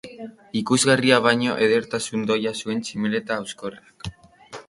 Ikusgarria 0.61 1.19
baino, 1.25 1.57
edertasun 1.65 2.25
doia 2.31 2.53
zuen 2.63 2.83
tximeleta 2.87 3.37
hauskorrak. 3.39 4.09